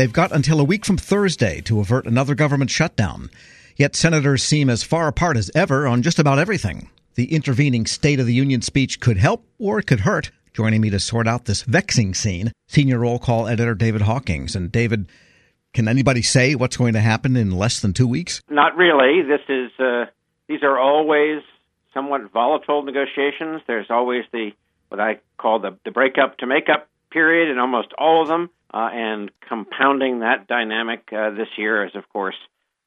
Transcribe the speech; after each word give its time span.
They've 0.00 0.10
got 0.10 0.32
until 0.32 0.60
a 0.60 0.64
week 0.64 0.86
from 0.86 0.96
Thursday 0.96 1.60
to 1.60 1.78
avert 1.78 2.06
another 2.06 2.34
government 2.34 2.70
shutdown. 2.70 3.28
Yet 3.76 3.94
senators 3.94 4.42
seem 4.42 4.70
as 4.70 4.82
far 4.82 5.08
apart 5.08 5.36
as 5.36 5.50
ever 5.54 5.86
on 5.86 6.00
just 6.00 6.18
about 6.18 6.38
everything. 6.38 6.88
The 7.16 7.34
intervening 7.34 7.84
State 7.84 8.18
of 8.18 8.24
the 8.24 8.32
Union 8.32 8.62
speech 8.62 8.98
could 9.00 9.18
help 9.18 9.44
or 9.58 9.78
it 9.78 9.86
could 9.86 10.00
hurt. 10.00 10.30
Joining 10.54 10.80
me 10.80 10.88
to 10.88 10.98
sort 10.98 11.28
out 11.28 11.44
this 11.44 11.64
vexing 11.64 12.14
scene, 12.14 12.50
senior 12.66 13.00
roll 13.00 13.18
call 13.18 13.46
editor 13.46 13.74
David 13.74 14.00
Hawkings. 14.00 14.56
And 14.56 14.72
David, 14.72 15.06
can 15.74 15.86
anybody 15.86 16.22
say 16.22 16.54
what's 16.54 16.78
going 16.78 16.94
to 16.94 17.00
happen 17.00 17.36
in 17.36 17.50
less 17.50 17.80
than 17.80 17.92
two 17.92 18.08
weeks? 18.08 18.40
Not 18.48 18.78
really. 18.78 19.20
This 19.20 19.42
is 19.50 19.70
uh, 19.78 20.06
these 20.48 20.62
are 20.62 20.78
always 20.78 21.42
somewhat 21.92 22.22
volatile 22.32 22.84
negotiations. 22.84 23.60
There's 23.66 23.90
always 23.90 24.24
the 24.32 24.52
what 24.88 24.98
I 24.98 25.20
call 25.36 25.58
the 25.58 25.76
the 25.84 25.90
breakup 25.90 26.38
to 26.38 26.46
make 26.46 26.70
up 26.70 26.88
period 27.10 27.50
in 27.50 27.58
almost 27.58 27.88
all 27.98 28.22
of 28.22 28.28
them, 28.28 28.48
uh, 28.72 28.88
and 28.92 29.30
compounding 29.48 30.20
that 30.20 30.46
dynamic 30.46 31.08
uh, 31.12 31.30
this 31.30 31.48
year 31.56 31.84
is, 31.84 31.92
of 31.94 32.08
course, 32.08 32.36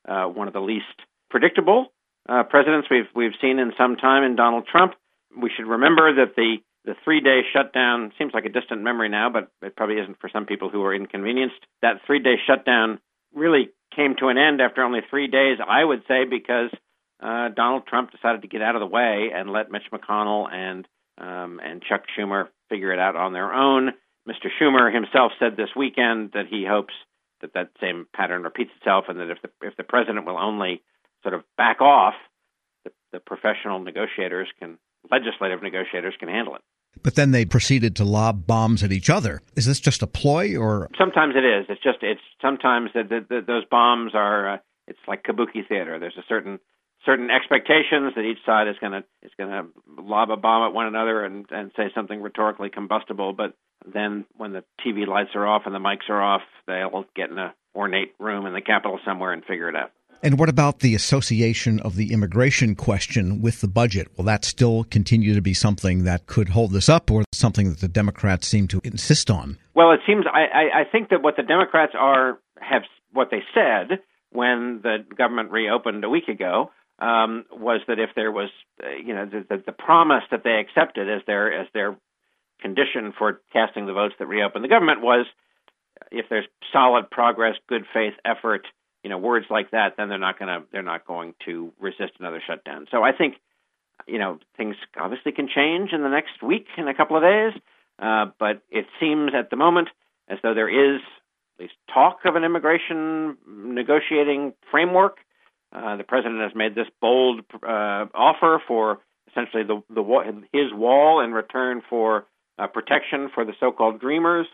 uh, 0.07 0.26
one 0.26 0.48
of 0.48 0.53
the 0.53 0.62
least 0.62 0.85
predictable 1.30 1.91
uh, 2.27 2.44
presidents 2.44 2.88
we've 2.90 3.09
we've 3.16 3.34
seen 3.41 3.59
in 3.59 3.73
some 3.77 3.95
time 3.95 4.23
in 4.23 4.35
Donald 4.35 4.66
Trump. 4.67 4.93
We 5.35 5.52
should 5.55 5.67
remember 5.67 6.13
that 6.16 6.35
the 6.35 6.57
the 6.85 6.95
three 7.04 7.21
day 7.21 7.41
shutdown 7.54 8.12
seems 8.17 8.34
like 8.34 8.45
a 8.45 8.49
distant 8.49 8.81
memory 8.81 9.09
now, 9.09 9.30
but 9.30 9.52
it 9.62 9.76
probably 9.76 9.98
isn't 9.98 10.20
for 10.20 10.30
some 10.30 10.45
people 10.45 10.70
who 10.70 10.84
are 10.84 10.93
inconvenienced. 10.93 11.59
That 11.81 12.02
three 12.05 12.20
day 12.20 12.35
shutdown 12.45 12.99
really 13.34 13.70
came 13.95 14.15
to 14.20 14.27
an 14.27 14.38
end 14.38 14.62
after 14.62 14.84
only 14.84 15.02
three 15.09 15.27
days, 15.27 15.57
I 15.65 15.84
would 15.84 16.04
say, 16.07 16.26
because 16.26 16.70
uh, 17.21 17.49
Donald 17.49 17.88
Trump 17.88 18.12
decided 18.12 18.41
to 18.41 18.48
get 18.48 18.62
out 18.62 18.76
of 18.76 18.79
the 18.79 18.88
way 18.88 19.31
and 19.34 19.52
let 19.52 19.71
Mitch 19.71 19.84
McConnell 19.91 20.52
and 20.52 20.88
um, 21.18 21.59
and 21.63 21.81
Chuck 21.84 22.04
Schumer 22.18 22.48
figure 22.70 22.91
it 22.91 22.99
out 22.99 23.15
on 23.15 23.34
their 23.34 23.54
own. 23.54 23.93
Mr. 24.27 24.48
Schumer 24.59 24.94
himself 24.94 25.34
said 25.40 25.58
this 25.58 25.70
weekend 25.76 26.32
that 26.34 26.45
he 26.50 26.66
hopes 26.68 26.94
that 27.41 27.54
that 27.54 27.72
same 27.82 28.08
pattern 28.16 28.44
repeats 28.44 28.72
itself, 28.77 29.05
and 29.09 29.20
that 29.20 29.30
if 29.30 29.41
the 29.41 29.49
if 29.62 29.76
the 29.76 29.84
president 29.84 30.26
will 30.26 30.38
only 30.38 30.82
sort 31.24 31.34
of 31.34 31.43
back 31.57 31.82
off, 31.82 32.13
the, 32.84 32.91
the 33.12 33.20
professional 33.20 33.80
negotiators 33.80 34.48
can, 34.60 34.77
legislative 35.12 35.62
negotiators 35.62 36.13
can 36.20 36.30
handle 36.30 36.55
it. 36.55 36.62
But 37.02 37.15
then 37.15 37.32
they 37.32 37.43
proceeded 37.43 37.96
to 37.98 38.05
lob 38.05 38.46
bombs 38.48 38.84
at 38.84 38.91
each 38.91 39.10
other. 39.10 39.41
Is 39.55 39.65
this 39.65 39.80
just 39.80 40.04
a 40.04 40.07
ploy, 40.07 40.55
or 40.55 40.90
sometimes 40.98 41.35
it 41.35 41.43
is? 41.43 41.65
It's 41.70 41.84
just 41.84 41.99
it's 42.02 42.21
sometimes 42.41 42.91
that 42.93 43.10
those 43.48 43.65
bombs 43.70 44.13
are. 44.15 44.55
Uh, 44.55 44.58
it's 44.87 44.99
like 45.08 45.24
kabuki 45.24 45.68
theater. 45.68 45.98
There's 45.99 46.18
a 46.18 46.26
certain 46.27 46.60
certain 47.05 47.30
expectations 47.30 48.13
that 48.15 48.21
each 48.21 48.40
side 48.46 48.68
is 48.68 48.76
going 48.80 48.91
to 48.93 49.04
is 49.21 49.32
going 49.37 49.49
to 49.49 50.02
lob 50.02 50.30
a 50.30 50.37
bomb 50.37 50.68
at 50.68 50.74
one 50.74 50.87
another 50.87 51.26
and 51.26 51.46
and 51.52 51.71
say 51.76 51.90
something 51.96 52.21
rhetorically 52.21 52.70
combustible. 52.70 53.34
But 53.34 53.54
then 53.91 54.26
when 54.37 54.53
the 54.53 54.63
TV 54.85 55.07
lights 55.07 55.31
are 55.35 55.48
off 55.48 55.63
and 55.65 55.73
the 55.73 55.79
mics 55.79 56.09
are 56.09 56.21
off, 56.21 56.41
they'll 56.67 57.05
get 57.15 57.29
in 57.29 57.37
a 57.37 57.53
ornate 57.76 58.13
room 58.20 58.45
in 58.45 58.53
the 58.53 58.62
Capitol 58.62 58.99
somewhere 59.05 59.34
and 59.34 59.43
figure 59.43 59.70
it 59.70 59.75
out. 59.75 59.91
And 60.21 60.40
what 60.40 60.48
about 60.48 60.79
the 60.79 60.95
association 60.95 61.81
of 61.81 61.98
the 61.98 62.13
immigration 62.13 62.75
question 62.75 63.41
with 63.41 63.59
the 63.59 63.67
budget? 63.67 64.07
Will 64.16 64.23
that 64.23 64.45
still 64.45 64.85
continue 64.85 65.35
to 65.35 65.41
be 65.41 65.53
something 65.53 66.06
that 66.06 66.28
could 66.28 66.50
hold 66.50 66.72
this 66.72 66.88
up, 66.88 67.12
or 67.12 67.25
something 67.34 67.69
that 67.69 67.81
the 67.81 67.90
Democrats 67.90 68.47
seem 68.47 68.69
to 68.69 68.79
insist 68.85 69.29
on? 69.29 69.57
Well, 69.75 69.91
it 69.91 70.00
seems 70.07 70.25
I, 70.25 70.45
I, 70.45 70.81
I 70.81 70.84
think 70.90 71.09
that 71.09 71.22
what 71.22 71.35
the 71.35 71.44
Democrats 71.44 71.91
are 71.97 72.40
have 72.62 72.84
what 73.12 73.31
they 73.31 73.44
said 73.53 74.00
when 74.29 74.79
the 74.81 75.00
government 75.16 75.51
reopened 75.51 76.06
a 76.06 76.09
week 76.09 76.29
ago 76.29 76.72
um, 77.00 77.44
was 77.51 77.81
that 77.88 78.00
if 78.00 78.12
there 78.16 78.31
was, 78.31 78.50
uh, 78.81 78.90
you 79.06 79.13
know, 79.13 79.25
the, 79.25 79.45
the, 79.50 79.63
the 79.66 79.72
promise 79.73 80.23
that 80.31 80.44
they 80.45 80.62
accepted 80.62 81.09
as 81.09 81.22
their 81.28 81.62
as 81.62 81.68
their 81.73 81.97
condition 82.63 83.13
for 83.16 83.41
casting 83.51 83.85
the 83.85 83.94
votes 83.94 84.16
that 84.17 84.25
reopened 84.25 84.63
the 84.63 84.69
government 84.69 85.01
was 85.01 85.28
if 86.11 86.25
there's 86.29 86.45
solid 86.72 87.09
progress, 87.11 87.56
good 87.67 87.83
faith 87.94 88.13
effort, 88.25 88.66
you 89.03 89.09
know, 89.09 89.17
words 89.17 89.45
like 89.50 89.72
that, 89.72 89.94
then 89.97 90.09
they're 90.09 90.17
not 90.17 90.39
going 90.39 90.50
to 90.50 90.66
they're 90.72 90.81
not 90.81 91.06
going 91.06 91.35
to 91.45 91.72
resist 91.79 92.13
another 92.19 92.41
shutdown. 92.45 92.88
So 92.89 93.03
I 93.03 93.11
think, 93.11 93.35
you 94.07 94.17
know, 94.17 94.39
things 94.57 94.75
obviously 94.97 95.31
can 95.31 95.47
change 95.53 95.91
in 95.91 96.02
the 96.02 96.09
next 96.09 96.41
week, 96.41 96.68
in 96.78 96.88
a 96.88 96.94
couple 96.94 97.18
of 97.18 97.23
days, 97.23 97.53
uh, 98.00 98.28
but 98.40 98.62
it 98.72 98.85
seems 99.00 99.31
at 99.38 99.50
the 99.50 99.56
moment 99.56 99.90
as 100.28 100.40
though 100.41 100.53
there 100.53 100.69
is 100.69 101.02
at 101.56 101.63
least 101.63 101.73
talk 101.94 102.19
of 102.25 102.35
an 102.35 102.44
immigration 102.44 103.38
negotiating 103.47 104.53
framework. 104.72 105.18
Uh, 105.72 105.97
the 105.97 106.03
president 106.03 106.40
has 106.41 106.52
made 106.56 106.75
this 106.75 106.88
bold 107.02 107.41
uh, 107.63 108.06
offer 108.13 108.62
for 108.68 109.00
essentially 109.29 109.63
the, 109.63 109.81
the 109.90 110.44
his 110.53 110.72
wall 110.72 111.19
in 111.19 111.31
return 111.34 111.81
for 111.90 112.25
uh, 112.58 112.68
protection 112.68 113.30
for 113.34 113.46
the 113.46 113.53
so-called 113.59 114.00
dreamers. 114.00 114.47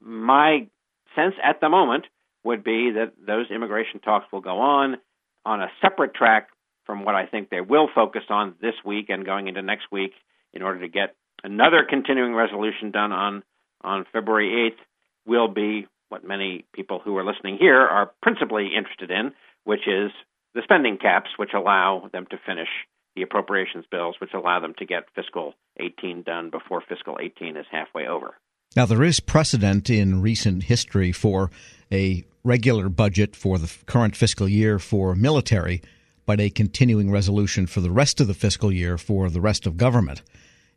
My 0.00 0.66
sense 1.14 1.34
at 1.42 1.60
the 1.60 1.68
moment 1.68 2.04
would 2.44 2.62
be 2.62 2.92
that 2.92 3.12
those 3.24 3.50
immigration 3.50 4.00
talks 4.00 4.26
will 4.32 4.40
go 4.40 4.58
on 4.60 4.96
on 5.44 5.62
a 5.62 5.68
separate 5.80 6.14
track 6.14 6.48
from 6.84 7.04
what 7.04 7.14
I 7.14 7.26
think 7.26 7.50
they 7.50 7.60
will 7.60 7.88
focus 7.92 8.22
on 8.28 8.54
this 8.60 8.74
week 8.84 9.06
and 9.08 9.24
going 9.24 9.48
into 9.48 9.62
next 9.62 9.86
week 9.90 10.12
in 10.52 10.62
order 10.62 10.80
to 10.80 10.88
get 10.88 11.14
another 11.42 11.84
continuing 11.88 12.34
resolution 12.34 12.90
done 12.90 13.12
on 13.12 13.42
on 13.82 14.06
February 14.12 14.72
8th 14.72 14.82
will 15.26 15.48
be 15.48 15.86
what 16.08 16.24
many 16.24 16.64
people 16.72 17.00
who 17.04 17.16
are 17.16 17.24
listening 17.24 17.58
here 17.58 17.80
are 17.80 18.12
principally 18.22 18.70
interested 18.76 19.10
in, 19.10 19.32
which 19.64 19.86
is 19.86 20.10
the 20.54 20.62
spending 20.62 20.96
caps, 20.96 21.30
which 21.36 21.50
allow 21.54 22.08
them 22.12 22.26
to 22.30 22.38
finish 22.46 22.68
the 23.16 23.22
appropriations 23.22 23.86
bills, 23.90 24.16
which 24.20 24.34
allow 24.34 24.60
them 24.60 24.74
to 24.78 24.84
get 24.84 25.04
fiscal 25.14 25.54
18 25.80 26.22
done 26.22 26.50
before 26.50 26.82
fiscal 26.86 27.18
18 27.20 27.56
is 27.56 27.66
halfway 27.70 28.06
over. 28.06 28.34
Now, 28.76 28.84
there 28.84 29.02
is 29.02 29.20
precedent 29.20 29.88
in 29.88 30.20
recent 30.20 30.64
history 30.64 31.10
for 31.10 31.50
a 31.90 32.24
regular 32.44 32.88
budget 32.88 33.34
for 33.34 33.58
the 33.58 33.72
current 33.86 34.14
fiscal 34.14 34.48
year 34.48 34.78
for 34.78 35.14
military, 35.14 35.82
but 36.26 36.40
a 36.40 36.50
continuing 36.50 37.10
resolution 37.10 37.66
for 37.66 37.80
the 37.80 37.90
rest 37.90 38.20
of 38.20 38.26
the 38.26 38.34
fiscal 38.34 38.70
year 38.70 38.98
for 38.98 39.30
the 39.30 39.40
rest 39.40 39.66
of 39.66 39.76
government. 39.76 40.22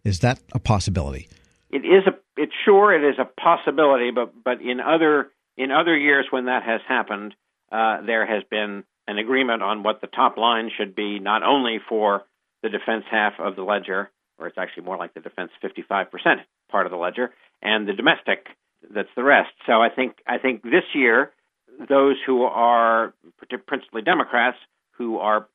Is 0.04 0.20
that 0.20 0.40
a 0.54 0.60
possibility? 0.60 1.28
It 1.70 1.86
is 1.86 2.08
a. 2.08 2.18
It's 2.38 2.54
sure 2.64 2.94
it 2.94 3.08
is 3.08 3.20
a 3.20 3.26
possibility, 3.26 4.12
but 4.12 4.34
but 4.44 4.62
in 4.62 4.80
other 4.80 5.30
in 5.58 5.72
other 5.72 5.96
years 5.96 6.26
when 6.30 6.46
that 6.46 6.64
has 6.64 6.80
happened, 6.88 7.36
uh, 7.72 8.02
there 8.06 8.26
has 8.26 8.44
been 8.50 8.84
an 9.08 9.18
agreement 9.18 9.62
on 9.62 9.84
what 9.84 10.02
the 10.02 10.08
top 10.08 10.38
line 10.38 10.70
should 10.78 10.96
be, 10.96 11.20
not 11.20 11.44
only 11.44 11.80
for 11.88 12.24
the 12.62 12.70
defense 12.70 13.06
half 13.10 13.34
of 13.40 13.56
the 13.56 13.64
ledger, 13.64 14.12
or 14.38 14.48
it's 14.48 14.58
actually 14.58 14.84
more 14.84 14.98
like 14.98 15.14
the 15.14 15.20
defense 15.20 15.52
55% 15.64 16.08
part 16.70 16.86
of 16.86 16.92
the 16.92 16.98
ledger, 16.98 17.34
and 17.62 17.88
the 17.88 17.94
domestic 17.94 18.48
that's 18.94 19.10
the 19.16 19.24
rest. 19.24 19.50
So 19.66 19.82
I 19.82 19.90
think 19.90 20.16
I 20.26 20.38
think 20.38 20.64
this 20.64 20.86
year 20.94 21.32
those 21.88 22.16
who 22.26 22.44
are 22.44 23.14
principally 23.68 24.02
Democrats 24.02 24.58
who 24.98 25.18
are 25.18 25.48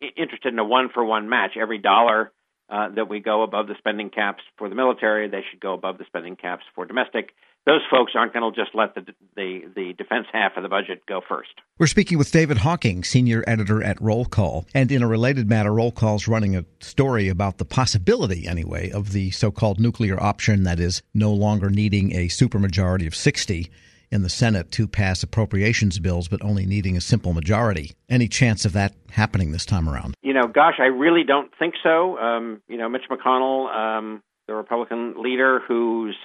interested 0.00 0.52
in 0.52 0.58
a 0.58 0.64
one 0.64 0.88
for 0.92 1.04
one 1.04 1.28
match, 1.28 1.52
every 1.60 1.78
dollar 1.78 2.32
uh, 2.68 2.88
that 2.90 3.08
we 3.08 3.20
go 3.20 3.42
above 3.42 3.66
the 3.66 3.74
spending 3.78 4.10
caps 4.10 4.42
for 4.56 4.68
the 4.68 4.74
military, 4.74 5.28
they 5.28 5.42
should 5.50 5.60
go 5.60 5.74
above 5.74 5.98
the 5.98 6.04
spending 6.06 6.36
caps 6.36 6.64
for 6.74 6.84
domestic. 6.84 7.30
Those 7.66 7.82
folks 7.90 8.12
aren't 8.14 8.32
going 8.32 8.52
to 8.52 8.58
just 8.58 8.74
let 8.74 8.94
the, 8.94 9.02
the 9.36 9.60
the 9.76 9.92
defense 9.92 10.26
half 10.32 10.56
of 10.56 10.62
the 10.62 10.68
budget 10.68 11.04
go 11.06 11.20
first. 11.28 11.50
We're 11.78 11.86
speaking 11.86 12.16
with 12.16 12.32
David 12.32 12.58
Hawking, 12.58 13.04
senior 13.04 13.44
editor 13.46 13.82
at 13.84 14.00
Roll 14.00 14.24
Call, 14.24 14.66
and 14.74 14.90
in 14.90 15.02
a 15.02 15.06
related 15.06 15.48
matter, 15.48 15.72
Roll 15.72 15.92
Call's 15.92 16.26
running 16.26 16.56
a 16.56 16.64
story 16.80 17.28
about 17.28 17.58
the 17.58 17.64
possibility, 17.64 18.46
anyway, 18.46 18.90
of 18.90 19.12
the 19.12 19.30
so-called 19.30 19.78
nuclear 19.78 20.20
option 20.20 20.64
that 20.64 20.80
is 20.80 21.02
no 21.14 21.32
longer 21.32 21.68
needing 21.68 22.12
a 22.12 22.28
supermajority 22.28 23.06
of 23.06 23.14
sixty 23.14 23.70
in 24.10 24.22
the 24.22 24.28
Senate 24.28 24.72
to 24.72 24.88
pass 24.88 25.22
appropriations 25.22 26.00
bills, 26.00 26.26
but 26.26 26.42
only 26.42 26.66
needing 26.66 26.96
a 26.96 27.00
simple 27.00 27.32
majority. 27.32 27.92
Any 28.08 28.26
chance 28.26 28.64
of 28.64 28.72
that 28.72 28.94
happening 29.10 29.52
this 29.52 29.64
time 29.64 29.88
around? 29.88 30.16
You 30.22 30.32
know, 30.32 30.48
gosh, 30.48 30.80
I 30.80 30.86
really 30.86 31.22
don't 31.22 31.52
think 31.58 31.74
so. 31.82 32.18
Um, 32.18 32.62
you 32.68 32.76
know, 32.76 32.88
Mitch 32.88 33.04
McConnell, 33.08 33.72
um, 33.72 34.22
the 34.48 34.54
Republican 34.54 35.22
leader, 35.22 35.60
whose 35.68 36.16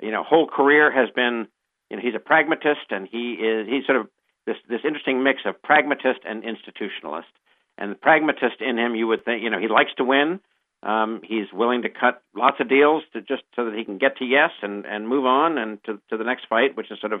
you 0.00 0.10
know 0.10 0.22
whole 0.22 0.46
career 0.46 0.90
has 0.90 1.10
been, 1.14 1.48
you 1.90 1.96
know, 1.96 2.02
he's 2.02 2.14
a 2.14 2.20
pragmatist, 2.20 2.90
and 2.90 3.08
he 3.10 3.32
is 3.34 3.66
he's 3.68 3.86
sort 3.86 4.00
of 4.00 4.08
this 4.46 4.56
this 4.68 4.80
interesting 4.84 5.22
mix 5.22 5.42
of 5.44 5.60
pragmatist 5.62 6.20
and 6.24 6.42
institutionalist. 6.42 7.32
And 7.76 7.92
the 7.92 7.96
pragmatist 7.96 8.60
in 8.60 8.76
him, 8.76 8.96
you 8.96 9.06
would 9.06 9.24
think, 9.24 9.42
you 9.42 9.50
know, 9.50 9.60
he 9.60 9.68
likes 9.68 9.92
to 9.98 10.04
win. 10.04 10.40
Um, 10.82 11.22
he's 11.24 11.46
willing 11.52 11.82
to 11.82 11.88
cut 11.88 12.22
lots 12.34 12.58
of 12.60 12.68
deals 12.68 13.02
to 13.12 13.20
just 13.20 13.42
so 13.54 13.66
that 13.66 13.74
he 13.74 13.84
can 13.84 13.98
get 13.98 14.18
to 14.18 14.24
yes 14.24 14.50
and, 14.62 14.84
and 14.84 15.08
move 15.08 15.26
on 15.26 15.58
and 15.58 15.82
to, 15.84 16.00
to 16.10 16.16
the 16.16 16.24
next 16.24 16.46
fight, 16.48 16.76
which 16.76 16.90
is 16.90 17.00
sort 17.00 17.12
of 17.12 17.20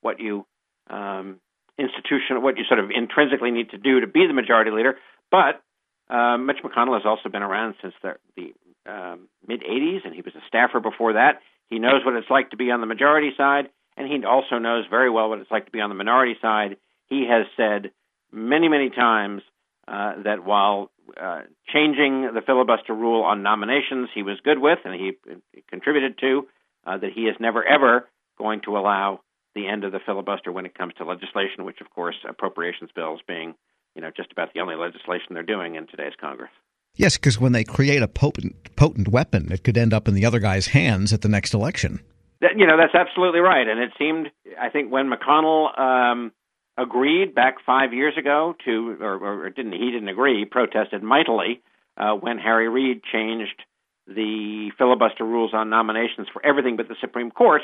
what 0.00 0.20
you 0.20 0.46
um, 0.90 1.40
institution, 1.78 2.42
what 2.42 2.56
you 2.56 2.64
sort 2.64 2.80
of 2.80 2.90
intrinsically 2.90 3.50
need 3.50 3.70
to 3.70 3.78
do 3.78 4.00
to 4.00 4.06
be 4.06 4.26
the 4.26 4.32
majority 4.32 4.70
leader. 4.70 4.96
But 5.30 5.62
uh, 6.08 6.36
Mitch 6.36 6.58
McConnell 6.64 6.94
has 6.94 7.06
also 7.06 7.28
been 7.28 7.42
around 7.42 7.74
since 7.82 7.94
the, 8.02 8.14
the 8.36 8.54
um, 8.90 9.28
mid 9.46 9.62
80s, 9.62 10.04
and 10.04 10.14
he 10.14 10.22
was 10.22 10.34
a 10.34 10.42
staffer 10.48 10.80
before 10.80 11.14
that. 11.14 11.40
He 11.68 11.78
knows 11.78 12.04
what 12.04 12.14
it's 12.14 12.30
like 12.30 12.50
to 12.50 12.56
be 12.56 12.70
on 12.70 12.80
the 12.80 12.86
majority 12.86 13.30
side, 13.36 13.68
and 13.96 14.06
he 14.06 14.24
also 14.24 14.58
knows 14.58 14.84
very 14.88 15.10
well 15.10 15.28
what 15.28 15.40
it's 15.40 15.50
like 15.50 15.66
to 15.66 15.72
be 15.72 15.80
on 15.80 15.90
the 15.90 15.96
minority 15.96 16.36
side. 16.40 16.76
He 17.06 17.26
has 17.28 17.46
said 17.56 17.90
many, 18.32 18.68
many 18.68 18.90
times 18.90 19.42
uh, 19.88 20.22
that 20.24 20.44
while 20.44 20.90
uh, 21.20 21.42
changing 21.72 22.30
the 22.34 22.42
filibuster 22.44 22.94
rule 22.94 23.22
on 23.22 23.42
nominations 23.42 24.08
he 24.14 24.22
was 24.22 24.38
good 24.42 24.58
with 24.58 24.78
and 24.84 24.94
he, 24.94 25.12
he 25.52 25.62
contributed 25.70 26.18
to, 26.18 26.46
uh, 26.86 26.98
that 26.98 27.12
he 27.14 27.22
is 27.22 27.36
never 27.40 27.64
ever 27.64 28.08
going 28.38 28.60
to 28.64 28.76
allow 28.76 29.20
the 29.54 29.66
end 29.66 29.84
of 29.84 29.92
the 29.92 30.00
filibuster 30.04 30.52
when 30.52 30.66
it 30.66 30.74
comes 30.74 30.92
to 30.98 31.04
legislation, 31.04 31.64
which 31.64 31.80
of 31.80 31.90
course 31.90 32.16
appropriations 32.28 32.90
bills 32.94 33.20
being, 33.26 33.54
you 33.94 34.02
know, 34.02 34.10
just 34.14 34.30
about 34.32 34.52
the 34.52 34.60
only 34.60 34.76
legislation 34.76 35.28
they're 35.30 35.42
doing 35.42 35.76
in 35.76 35.86
today's 35.86 36.12
Congress. 36.20 36.50
Yes, 36.96 37.16
because 37.16 37.38
when 37.38 37.52
they 37.52 37.64
create 37.64 38.02
a 38.02 38.08
potent, 38.08 38.74
potent 38.74 39.08
weapon, 39.08 39.52
it 39.52 39.62
could 39.62 39.76
end 39.76 39.92
up 39.92 40.08
in 40.08 40.14
the 40.14 40.24
other 40.24 40.38
guy's 40.38 40.68
hands 40.68 41.12
at 41.12 41.20
the 41.20 41.28
next 41.28 41.54
election. 41.54 42.00
That, 42.40 42.58
you 42.58 42.66
know, 42.66 42.76
that's 42.76 42.94
absolutely 42.94 43.40
right. 43.40 43.66
And 43.68 43.80
it 43.80 43.92
seemed, 43.98 44.28
I 44.60 44.70
think, 44.70 44.90
when 44.90 45.10
McConnell 45.10 45.78
um, 45.78 46.32
agreed 46.76 47.34
back 47.34 47.56
five 47.64 47.92
years 47.92 48.14
ago 48.18 48.54
to, 48.64 48.96
or, 49.00 49.44
or 49.44 49.50
didn't 49.50 49.72
he 49.72 49.90
didn't 49.90 50.08
agree, 50.08 50.44
protested 50.44 51.02
mightily 51.02 51.62
uh, 51.96 52.14
when 52.14 52.38
Harry 52.38 52.68
Reid 52.68 53.02
changed 53.10 53.62
the 54.06 54.70
filibuster 54.78 55.24
rules 55.24 55.52
on 55.52 55.68
nominations 55.68 56.28
for 56.32 56.44
everything 56.44 56.76
but 56.76 56.88
the 56.88 56.96
Supreme 57.00 57.30
Court. 57.30 57.62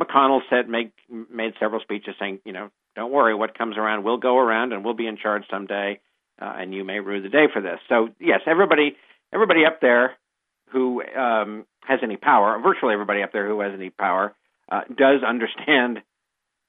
McConnell 0.00 0.40
said 0.48 0.68
make, 0.68 0.92
made 1.08 1.54
several 1.60 1.80
speeches 1.80 2.14
saying, 2.18 2.40
you 2.44 2.52
know, 2.52 2.70
don't 2.96 3.12
worry, 3.12 3.34
what 3.34 3.56
comes 3.56 3.76
around 3.76 4.04
will 4.04 4.16
go 4.16 4.38
around, 4.38 4.72
and 4.72 4.84
we'll 4.84 4.94
be 4.94 5.06
in 5.06 5.16
charge 5.16 5.44
someday, 5.50 6.00
uh, 6.40 6.54
and 6.56 6.74
you 6.74 6.84
may 6.84 7.00
rue 7.00 7.22
the 7.22 7.28
day 7.28 7.46
for 7.52 7.60
this. 7.60 7.78
So 7.88 8.08
yes, 8.20 8.40
everybody, 8.46 8.96
everybody 9.32 9.64
up 9.64 9.80
there 9.80 10.12
who 10.70 11.02
um, 11.02 11.66
has 11.82 12.00
any 12.02 12.16
power, 12.16 12.58
virtually 12.62 12.92
everybody 12.92 13.22
up 13.22 13.32
there 13.32 13.46
who 13.48 13.60
has 13.60 13.72
any 13.74 13.90
power, 13.90 14.34
uh, 14.70 14.82
does 14.94 15.22
understand 15.26 16.02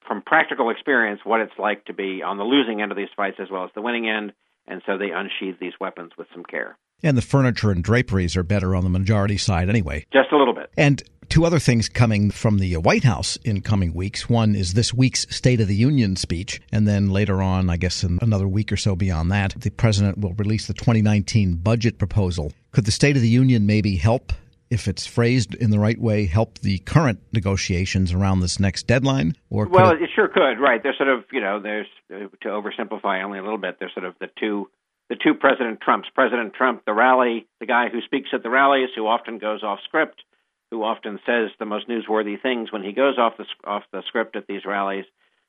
from 0.06 0.22
practical 0.22 0.70
experience 0.70 1.20
what 1.24 1.40
it's 1.40 1.58
like 1.58 1.84
to 1.84 1.92
be 1.92 2.22
on 2.22 2.38
the 2.38 2.44
losing 2.44 2.80
end 2.80 2.90
of 2.90 2.96
these 2.96 3.08
fights 3.16 3.36
as 3.40 3.48
well 3.50 3.64
as 3.64 3.70
the 3.74 3.82
winning 3.82 4.08
end, 4.08 4.32
and 4.66 4.82
so 4.86 4.96
they 4.96 5.10
unsheath 5.10 5.58
these 5.60 5.74
weapons 5.80 6.12
with 6.16 6.26
some 6.32 6.44
care. 6.44 6.76
And 7.02 7.16
the 7.16 7.22
furniture 7.22 7.70
and 7.70 7.82
draperies 7.82 8.36
are 8.36 8.42
better 8.42 8.74
on 8.74 8.84
the 8.84 8.90
majority 8.90 9.38
side 9.38 9.68
anyway. 9.68 10.06
Just 10.12 10.32
a 10.32 10.36
little 10.36 10.54
bit. 10.54 10.70
And 10.76 11.02
two 11.30 11.46
other 11.46 11.58
things 11.58 11.88
coming 11.88 12.30
from 12.30 12.58
the 12.58 12.76
White 12.76 13.04
House 13.04 13.36
in 13.44 13.62
coming 13.62 13.94
weeks. 13.94 14.28
One 14.28 14.54
is 14.54 14.74
this 14.74 14.92
week's 14.92 15.26
State 15.34 15.60
of 15.60 15.68
the 15.68 15.76
Union 15.76 16.16
speech, 16.16 16.60
and 16.72 16.86
then 16.86 17.10
later 17.10 17.40
on, 17.40 17.70
I 17.70 17.76
guess 17.76 18.04
in 18.04 18.18
another 18.20 18.48
week 18.48 18.72
or 18.72 18.76
so 18.76 18.96
beyond 18.96 19.30
that, 19.30 19.54
the 19.56 19.70
president 19.70 20.18
will 20.18 20.34
release 20.34 20.66
the 20.66 20.74
2019 20.74 21.56
budget 21.56 21.98
proposal. 21.98 22.52
Could 22.72 22.84
the 22.84 22.92
State 22.92 23.16
of 23.16 23.22
the 23.22 23.28
Union 23.28 23.64
maybe 23.64 23.96
help 23.96 24.32
if 24.70 24.86
it's 24.86 25.04
phrased 25.04 25.54
in 25.56 25.70
the 25.70 25.78
right 25.78 26.00
way, 26.00 26.26
help 26.26 26.58
the 26.60 26.78
current 26.78 27.20
negotiations 27.32 28.12
around 28.12 28.40
this 28.40 28.60
next 28.60 28.86
deadline? 28.86 29.36
Or 29.50 29.66
well, 29.66 29.90
it, 29.90 30.02
it, 30.02 30.10
sure 30.14 30.28
could. 30.28 30.60
Right? 30.60 30.80
There's 30.82 30.96
sort 30.96 31.08
of 31.08 31.24
you 31.32 31.40
know, 31.40 31.60
there's 31.60 31.88
to 32.08 32.48
oversimplify 32.48 33.22
only 33.24 33.38
a 33.38 33.42
little 33.42 33.58
bit. 33.58 33.76
There's 33.78 33.92
sort 33.92 34.06
of 34.06 34.14
the 34.20 34.28
two 34.38 34.70
the 35.10 35.16
two 35.16 35.34
President 35.34 35.80
Trumps. 35.80 36.08
President 36.14 36.54
Trump, 36.54 36.84
the 36.86 36.94
rally, 36.94 37.46
the 37.58 37.66
guy 37.66 37.88
who 37.88 38.00
speaks 38.00 38.30
at 38.32 38.42
the 38.44 38.48
rallies, 38.48 38.88
who 38.94 39.06
often 39.06 39.38
goes 39.38 39.62
off 39.62 39.80
script, 39.84 40.22
who 40.70 40.84
often 40.84 41.18
says 41.26 41.50
the 41.58 41.66
most 41.66 41.88
newsworthy 41.88 42.40
things 42.40 42.72
when 42.72 42.84
he 42.84 42.92
goes 42.92 43.18
off 43.18 43.36
the 43.36 43.44
off 43.64 43.82
the 43.92 44.02
script 44.06 44.36
at 44.36 44.46
these 44.46 44.64
rallies. 44.64 45.04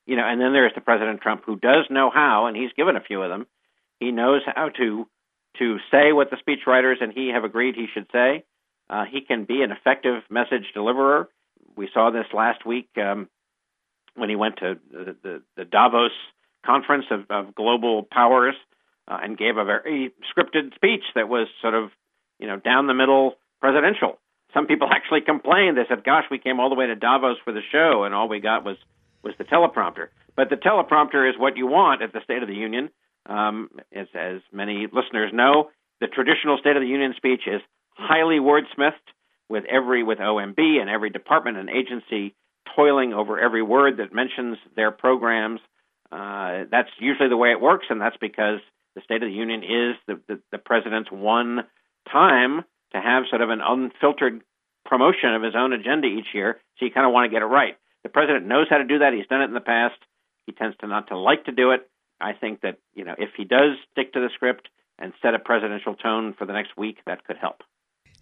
You 0.08 0.16
know, 0.16 0.26
and 0.26 0.42
then 0.42 0.52
there's 0.52 0.74
the 0.74 0.82
President 0.82 1.22
Trump 1.22 1.44
who 1.46 1.56
does 1.56 1.86
know 1.92 2.10
how, 2.10 2.48
and 2.48 2.58
he's 2.58 2.74
given 2.76 2.96
a 2.96 3.02
few 3.02 3.22
of 3.22 3.30
them. 3.30 3.46
He 4.00 4.12
knows 4.12 4.42
how 4.46 4.70
to 4.70 5.08
to 5.60 5.78
say 5.92 6.12
what 6.12 6.32
the 6.32 6.38
speechwriters 6.38 7.02
and 7.02 7.14
he 7.14 7.30
have 7.30 7.44
agreed 7.44 7.76
he 7.76 7.86
should 7.94 8.08
say. 8.12 8.44
Uh, 8.90 9.06
he 9.06 9.22
can 9.22 9.46
be 9.46 9.62
an 9.62 9.72
effective 9.72 10.24
message 10.30 10.66
deliverer. 10.74 11.30
We 11.78 11.88
saw 11.94 12.10
this 12.10 12.26
last 12.34 12.66
week 12.66 12.90
um, 12.98 13.30
when 14.16 14.30
he 14.30 14.36
went 14.36 14.58
to 14.58 14.80
the, 14.92 15.16
the, 15.22 15.42
the 15.56 15.66
Davos 15.66 16.12
conference 16.66 17.06
of, 17.12 17.26
of 17.30 17.54
global 17.54 18.04
powers 18.04 18.56
uh, 19.08 19.18
and 19.22 19.38
gave 19.38 19.58
a 19.58 19.66
very 19.66 20.14
scripted 20.30 20.74
speech 20.76 21.04
that 21.16 21.28
was 21.28 21.48
sort 21.62 21.74
of, 21.74 21.90
you 22.40 22.48
know, 22.48 22.58
down 22.58 22.88
the 22.88 22.94
middle 22.94 23.36
presidential. 23.60 24.20
Some 24.54 24.68
people 24.68 24.90
actually 24.92 25.22
complained. 25.22 25.78
They 25.78 25.86
said, 25.88 26.04
"Gosh, 26.04 26.26
we 26.30 26.40
came 26.40 26.60
all 26.60 26.70
the 26.70 26.76
way 26.76 26.88
to 26.88 26.96
Davos 26.96 27.38
for 27.44 27.54
the 27.54 27.62
show, 27.72 28.04
and 28.04 28.14
all 28.14 28.28
we 28.28 28.40
got 28.40 28.64
was 28.64 28.78
was 29.24 29.34
the 29.38 29.44
teleprompter." 29.44 30.08
But 30.36 30.50
the 30.50 30.56
teleprompter 30.56 31.30
is 31.30 31.38
what 31.38 31.58
you 31.58 31.68
want 31.68 32.02
at 32.02 32.14
the 32.14 32.22
State 32.24 32.42
of 32.42 32.48
the 32.48 32.56
Union. 32.56 32.90
Um, 33.28 33.70
as, 33.94 34.08
as 34.16 34.42
many 34.52 34.88
listeners 34.92 35.32
know, 35.32 35.70
the 36.00 36.08
traditional 36.08 36.58
State 36.58 36.76
of 36.76 36.82
the 36.82 36.88
Union 36.88 37.14
speech 37.18 37.42
is 37.46 37.62
highly 37.94 38.40
wordsmithed, 38.40 38.94
with 39.52 39.66
every 39.66 40.02
with 40.02 40.18
OMB 40.18 40.58
and 40.58 40.90
every 40.90 41.12
department 41.12 41.58
and 41.58 41.70
agency 41.70 42.34
toiling 42.76 43.14
over 43.14 43.38
every 43.38 43.62
word 43.62 43.98
that 43.98 44.14
mentions 44.14 44.58
their 44.76 44.92
programs. 44.92 45.60
Uh, 46.12 46.64
that's 46.72 46.90
usually 47.00 47.30
the 47.30 47.38
way 47.38 47.52
it 47.52 47.62
works, 47.62 47.86
and 47.90 48.02
that's 48.02 48.18
because 48.20 48.60
the 48.96 49.02
State 49.02 49.24
of 49.24 49.30
the 49.30 49.36
Union 49.36 49.64
is 49.64 49.96
the, 50.08 50.20
the, 50.28 50.42
the 50.52 50.58
president's 50.58 51.12
one 51.12 51.60
time 52.12 52.62
to 52.94 53.00
have 53.00 53.24
sort 53.30 53.42
of 53.42 53.50
an 53.50 53.62
unfiltered 53.64 54.42
promotion 54.86 55.34
of 55.34 55.44
his 55.44 55.54
own 55.56 55.74
agenda 55.74 56.08
each 56.08 56.34
year. 56.34 56.60
So 56.78 56.86
you 56.86 56.92
kind 56.92 57.06
of 57.06 57.14
want 57.14 57.30
to 57.30 57.34
get 57.34 57.42
it 57.42 57.46
right. 57.46 57.78
The 58.04 58.10
president 58.10 58.48
knows 58.48 58.68
how 58.70 58.78
to 58.78 58.86
do 58.86 59.00
that. 59.00 59.14
He's 59.14 59.28
done 59.28 59.42
it 59.42 59.46
in 59.46 59.54
the 59.54 59.62
past. 59.62 59.96
He 60.46 60.52
tends 60.52 60.76
to 60.78 60.88
not 60.88 61.08
to 61.08 61.18
like 61.18 61.46
to 61.46 61.52
do 61.52 61.72
it. 61.72 61.90
I 62.20 62.34
think 62.34 62.62
that 62.62 62.78
you 62.94 63.06
know 63.06 63.16
if 63.18 63.30
he 63.38 63.46
does 63.46 63.78
stick 63.92 64.14
to 64.14 64.20
the 64.20 64.30
script 64.36 64.68
and 65.00 65.14
set 65.22 65.34
a 65.34 65.40
presidential 65.40 65.96
tone 65.96 66.34
for 66.38 66.46
the 66.46 66.54
next 66.54 66.78
week, 66.78 66.98
that 67.06 67.24
could 67.26 67.38
help. 67.38 67.62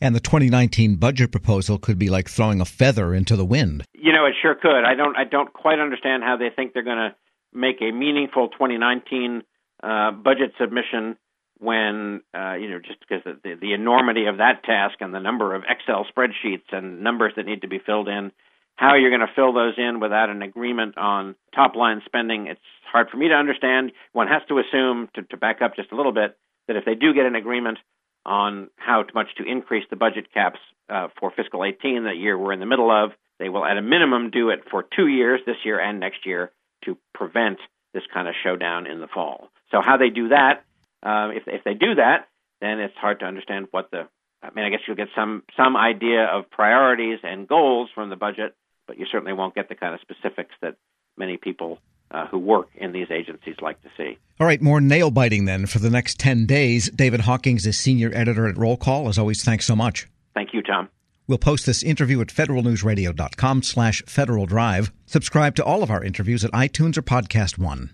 And 0.02 0.16
the 0.16 0.22
2019 0.22 0.96
budget 0.96 1.32
proposal 1.32 1.78
could 1.78 2.00
be 2.00 2.10
like 2.10 2.30
throwing 2.30 2.62
a 2.62 2.66
feather 2.66 3.14
into 3.14 3.36
the 3.36 3.44
wind. 3.44 3.84
You 3.94 4.14
know, 4.14 4.26
it 4.26 4.36
sure 4.42 4.56
could. 4.56 4.86
I 4.86 4.96
don't. 4.96 5.16
I 5.18 5.24
don't 5.26 5.52
quite 5.52 5.80
understand 5.80 6.24
how 6.24 6.38
they 6.38 6.50
think 6.54 6.74
they're 6.74 6.84
going 6.84 7.12
to 7.12 7.16
make 7.54 7.82
a 7.82 7.92
meaningful 7.92 8.50
2019 8.50 9.44
uh, 9.84 10.12
budget 10.12 10.54
submission 10.60 11.18
when 11.60 12.22
uh, 12.34 12.54
you 12.54 12.70
know 12.70 12.80
just 12.80 13.00
because 13.00 13.24
the, 13.44 13.56
the 13.60 13.74
enormity 13.74 14.26
of 14.26 14.38
that 14.38 14.64
task 14.64 14.96
and 15.02 15.14
the 15.14 15.20
number 15.20 15.54
of 15.54 15.64
Excel 15.68 16.06
spreadsheets 16.06 16.72
and 16.72 17.02
numbers 17.02 17.34
that 17.36 17.46
need 17.46 17.62
to 17.62 17.68
be 17.68 17.80
filled 17.80 18.08
in, 18.08 18.32
how 18.80 18.96
you're 18.96 19.10
going 19.10 19.28
to 19.28 19.34
fill 19.36 19.52
those 19.52 19.74
in 19.78 20.00
without 20.00 20.30
an 20.30 20.42
agreement 20.42 20.98
on 20.98 21.36
top 21.54 21.76
line 21.76 22.02
spending, 22.06 22.48
it's 22.48 22.62
hard 22.90 23.10
for 23.10 23.18
me 23.18 23.28
to 23.28 23.34
understand. 23.34 23.92
One 24.14 24.28
has 24.28 24.42
to 24.48 24.60
assume 24.60 25.10
to, 25.16 25.24
to 25.24 25.38
back 25.38 25.62
up 25.62 25.76
just 25.76 25.92
a 25.92 25.96
little 25.96 26.14
bit 26.14 26.38
that 26.68 26.78
if 26.78 26.86
they 26.86 26.96
do 26.96 27.14
get 27.14 27.26
an 27.26 27.36
agreement 27.36 27.78
on 28.26 28.70
how 28.78 29.04
much 29.14 29.28
to 29.38 29.44
increase 29.44 29.84
the 29.90 29.98
budget 29.98 30.34
caps 30.34 30.60
uh, 30.90 31.10
for 31.20 31.32
fiscal 31.36 31.66
18, 31.66 32.06
that 32.06 32.16
year 32.16 32.38
we're 32.38 32.54
in 32.54 32.62
the 32.62 32.66
middle 32.66 32.90
of, 32.90 33.12
they 33.38 33.50
will 33.50 33.66
at 33.66 33.78
a 33.78 33.82
minimum 33.82 34.30
do 34.32 34.50
it 34.50 34.62
for 34.72 34.86
two 34.96 35.08
years, 35.08 35.42
this 35.46 35.58
year 35.66 35.80
and 35.80 36.00
next 36.00 36.26
year, 36.26 36.52
to 36.86 36.98
prevent 37.14 37.60
this 37.94 38.04
kind 38.14 38.30
of 38.30 38.36
showdown 38.44 38.88
in 38.88 39.02
the 39.02 39.08
fall. 39.08 39.50
So 39.72 39.82
how 39.82 39.98
they 39.98 40.10
do 40.10 40.30
that, 40.30 40.64
uh, 41.04 41.30
if 41.34 41.44
if 41.48 41.64
they 41.64 41.74
do 41.74 41.96
that, 41.96 42.28
then 42.62 42.80
it's 42.80 42.96
hard 42.96 43.20
to 43.22 43.26
understand 43.26 43.68
what 43.72 43.92
the. 43.92 44.08
I 44.42 44.52
mean, 44.56 44.66
I 44.66 44.70
guess 44.70 44.80
you'll 44.88 44.96
get 44.96 45.10
some 45.16 45.44
some 45.58 45.76
idea 45.76 46.26
of 46.26 46.50
priorities 46.50 47.20
and 47.24 47.48
goals 47.48 47.90
from 47.94 48.10
the 48.10 48.16
budget, 48.16 48.56
but 48.88 48.98
you 48.98 49.06
certainly 49.12 49.34
won't 49.34 49.54
get 49.54 49.70
the 49.70 49.76
kind 49.76 49.94
of 49.94 50.00
specifics 50.02 50.56
that 50.62 50.76
many 51.18 51.38
people 51.38 51.80
uh, 52.12 52.28
who 52.28 52.40
work 52.40 52.70
in 52.76 52.92
these 52.92 53.08
agencies 53.12 53.56
like 53.62 53.82
to 53.84 53.90
see. 53.98 54.18
All 54.40 54.48
right, 54.48 54.62
more 54.62 54.82
nail 54.82 55.12
biting 55.12 55.46
then 55.46 55.66
for 55.66 55.80
the 55.80 55.90
next 55.90 56.20
10 56.20 56.46
days. 56.46 56.90
David 56.90 57.22
Hawkings 57.22 57.68
is 57.68 57.78
senior 57.78 58.12
editor 58.14 58.48
at 58.48 58.58
Roll 58.58 58.78
Call. 58.78 59.08
As 59.08 59.18
always, 59.18 59.44
thanks 59.44 59.66
so 59.66 59.76
much. 59.76 60.08
Thank 60.34 60.54
you, 60.54 60.62
Tom. 60.62 60.90
We'll 61.28 61.38
post 61.38 61.68
this 61.68 61.84
interview 61.84 62.22
at 62.22 62.28
federalnewsradio.com 62.28 63.62
slash 63.62 64.02
Federal 64.08 64.48
Drive. 64.48 64.92
Subscribe 65.06 65.56
to 65.58 65.64
all 65.64 65.84
of 65.84 65.92
our 65.92 66.04
interviews 66.04 66.44
at 66.44 66.52
iTunes 66.52 66.98
or 66.98 67.04
Podcast 67.04 67.60
One. 67.60 67.88